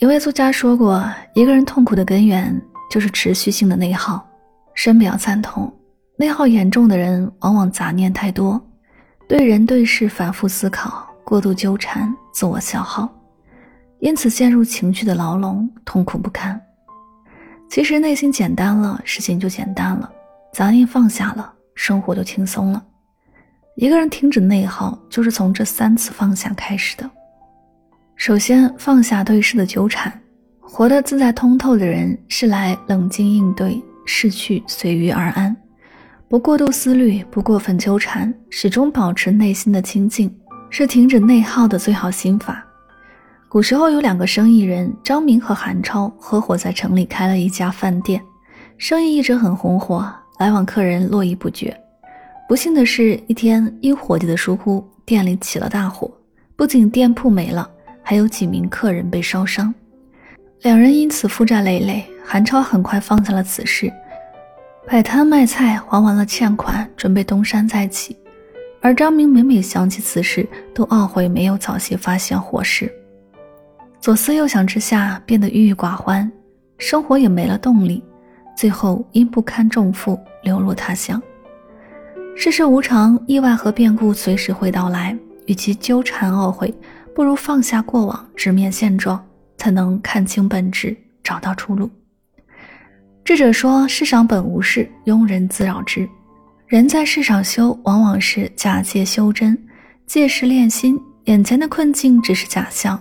[0.00, 1.04] 一位作家说过，
[1.34, 2.58] 一个人痛苦的根源
[2.90, 4.26] 就是持续性的内耗。
[4.72, 5.70] 深表赞同。
[6.16, 8.58] 内耗严重的人，往往杂念太多，
[9.28, 13.06] 对人对事反复思考，过度纠缠，自我消耗，
[13.98, 16.58] 因此陷入情绪的牢笼，痛苦不堪。
[17.68, 20.10] 其实内心简单了，事情就简单了，
[20.54, 22.82] 杂念放下了，生活就轻松了。
[23.76, 27.10] 一个人停止内耗，就是从这三次放下开始的。
[28.20, 30.12] 首先放下对事的纠缠，
[30.60, 35.56] 活得自在通透的人，是来冷静应对，逝去随遇而安，
[36.28, 40.30] 不过度思虑，不过分纠缠，始终保持内心的清净，
[40.68, 42.62] 是停止内耗的最好心法。
[43.48, 48.20] 古时候有两个生意人张明和韩超合伙在城里开了一家饭店，
[48.76, 50.06] 生意一直很红火，
[50.38, 51.74] 来往客人络绎不绝。
[52.46, 56.12] 不幸的是，一天因伙计的疏忽，店里起了大火，
[56.54, 57.66] 不仅店铺没了。
[58.10, 59.72] 还有几名客人被烧伤，
[60.62, 62.04] 两人因此负债累累。
[62.24, 63.88] 韩超很快放下了此事，
[64.84, 68.16] 摆摊卖菜还完了欠款，准备东山再起。
[68.80, 70.44] 而张明每每想起此事，
[70.74, 72.92] 都懊悔没有早些发现火势。
[74.00, 76.28] 左思右想之下，变得郁郁寡欢，
[76.78, 78.02] 生活也没了动力，
[78.56, 81.22] 最后因不堪重负流落他乡。
[82.34, 85.16] 世事无常，意外和变故随时会到来，
[85.46, 86.74] 与其纠缠懊悔。
[87.14, 89.22] 不如放下过往，直面现状，
[89.56, 91.90] 才能看清本质，找到出路。
[93.24, 96.08] 智者说：“世上本无事，庸人自扰之。”
[96.66, 99.58] 人在世上修，往往是假借修真，
[100.06, 100.98] 借势练心。
[101.24, 103.00] 眼前的困境只是假象，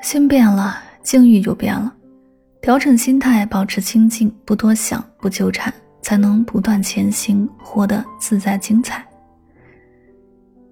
[0.00, 1.92] 心变了，境遇就变了。
[2.62, 5.72] 调整心态，保持清静，不多想，不纠缠，
[6.02, 9.04] 才能不断前行，活得自在精彩。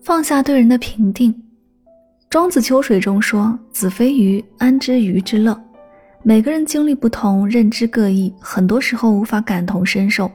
[0.03, 1.35] 放下对人的评定。
[2.31, 5.59] 庄子秋水中说：“子非鱼，安知鱼之乐？”
[6.23, 10.31] 每个人经历不同，认知各异，很多时候无法感同身受，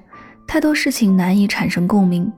[0.48, 2.32] 太多事情难以产生共鸣。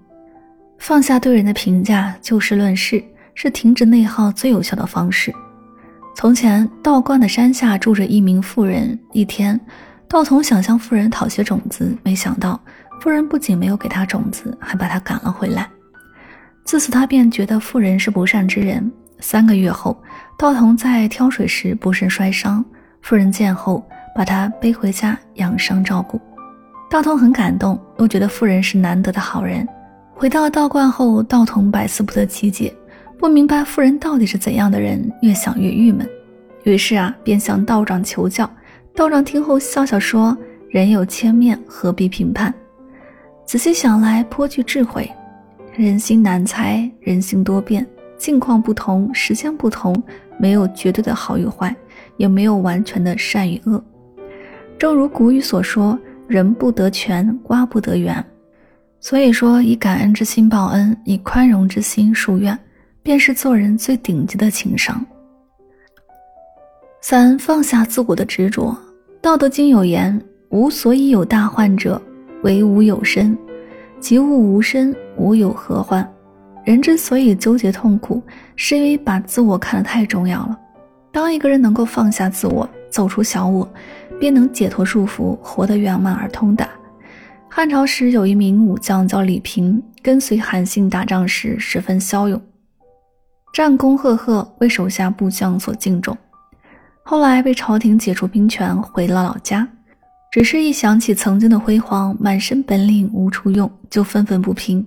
[0.77, 3.01] 放下对人的评价，就事论事，
[3.33, 5.33] 是停止内耗最有效的方式。
[6.17, 8.99] 从前，道观的山下住着一名妇人。
[9.13, 9.57] 一天，
[10.09, 12.59] 道童想向妇人讨些种子，没想到
[12.99, 15.69] 妇人不仅没有给他种子，还把他赶了回来。
[16.65, 18.91] 自此，他便觉得妇人是不善之人。
[19.19, 19.97] 三个月后，
[20.37, 22.63] 道童在挑水时不慎摔伤，
[23.01, 23.83] 妇人见后
[24.15, 26.19] 把他背回家养伤照顾。
[26.89, 29.67] 道童很感动，又觉得妇人是难得的好人。
[30.13, 32.73] 回到道观后，道童百思不得其解，
[33.17, 36.07] 不明白妇人到底是怎样的人，越想越郁闷。
[36.63, 38.49] 于是啊，便向道长求教。
[38.95, 40.37] 道长听后笑笑说
[40.69, 42.53] ：“人有千面，何必评判？”
[43.45, 45.11] 仔细想来，颇具智慧。
[45.75, 47.85] 人心难猜，人性多变。
[48.17, 49.95] 境况不同，时间不同，
[50.37, 51.75] 没有绝对的好与坏，
[52.17, 53.83] 也没有完全的善与恶。
[54.77, 58.23] 正如古语所说：“人不得全，瓜不得圆。”
[58.99, 62.57] 所以说，以感恩之心报恩，以宽容之心恕愿，
[63.03, 65.05] 便是做人最顶级的情商。
[67.01, 68.75] 三放下自我的执着，
[69.21, 72.01] 《道德经》有言：“吾所以有大患者，
[72.41, 73.35] 为吾有身；
[73.99, 76.09] 及物无身，吾有何患？”
[76.65, 78.21] 人之所以纠结痛苦，
[78.55, 80.59] 是因为把自我看得太重要了。
[81.11, 83.71] 当一个人能够放下自我，走出小我，
[84.19, 86.67] 便能解脱束缚，活得圆满而通达。
[87.47, 92.41] 汉朝时有一名武将叫李平，跟随韩信打仗时十分骁勇，
[93.53, 96.18] 战功赫赫，为手下部将所敬重。
[97.03, 99.68] 后来被朝廷解除兵权，回了老家。
[100.31, 104.85] 只是一想起曾经的辉煌，满身本领无处用，就愤愤不平。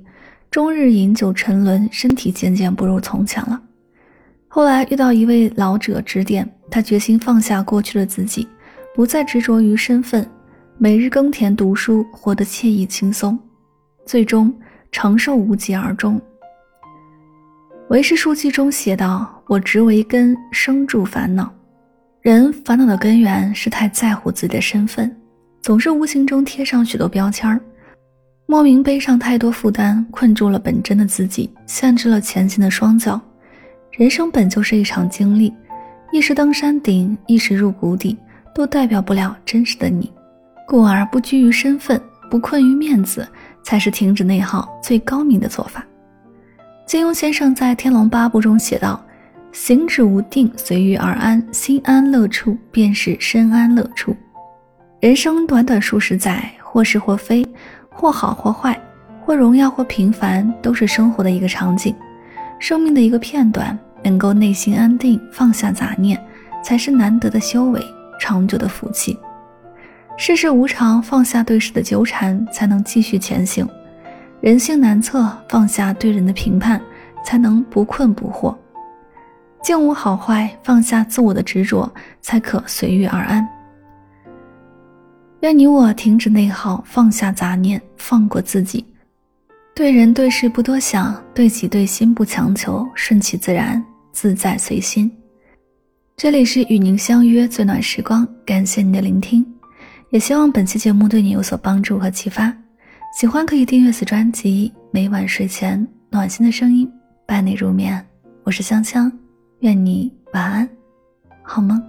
[0.51, 3.61] 终日饮酒沉沦，身体渐渐不如从前了。
[4.49, 8.49] 后来遇到一位老者指点，他决心放下过去的自己，
[8.95, 10.27] 不再执着于身份，
[10.79, 13.39] 每日耕田读书，活得惬意轻松，
[14.07, 14.53] 最终
[14.91, 16.21] 长寿无疾而终。
[17.91, 21.53] 为师书记中写道：“我执为根，生住烦恼。
[22.23, 25.15] 人烦恼的根源是太在乎自己的身份，
[25.61, 27.61] 总是无形中贴上许多标签儿。”
[28.51, 33.21] 莫名背上太多负担，困住了本真的自己，限制了前行的双脚。
[33.91, 35.53] 人生本就是一场经历，
[36.13, 38.17] 一时登山顶，一时入谷底，
[38.55, 40.11] 都代表不了真实的你。
[40.67, 42.01] 故而不拘于身份，
[42.31, 43.29] 不困于面子，
[43.63, 45.85] 才是停止内耗最高明的做法。
[46.87, 48.99] 金庸先生在《天龙八部》中写道
[49.53, 54.17] ：“行止无定，随遇而安，心安乐处便是身安乐处。”
[55.01, 57.47] 人生短短数十载，或是或非，
[57.99, 58.81] 或好或坏，
[59.27, 61.93] 或荣耀或平凡，都是生活的一个场景，
[62.61, 63.77] 生命的一个片段。
[64.05, 66.17] 能够内心安定，放下杂念，
[66.63, 67.85] 才是难得的修为，
[68.21, 69.19] 长久的福气。
[70.17, 73.69] 世事无常，放下对事的纠缠，才能继续前行。
[74.41, 76.81] 人性难测，放下对人的评判，
[77.25, 78.55] 才能不困不惑。
[79.65, 83.47] 境无好坏，放下自我的执着，才可随遇而安。
[85.41, 88.85] 愿你我停止内耗，放下杂念，放过自己，
[89.73, 93.83] 对人对事不多想，对己对心不强求，顺其自然，
[94.13, 95.11] 自在随心。
[96.17, 99.47] 这里是与您相约最暖时光，感谢您的聆听，
[100.11, 102.53] 也希望本期节目对你有所帮助和启发。
[103.17, 106.91] 喜欢可以订阅此专辑，每晚睡前暖心的声音
[107.25, 108.05] 伴你入眠。
[108.43, 109.11] 我是香香，
[109.61, 110.69] 愿你晚安，
[111.45, 111.81] 好梦。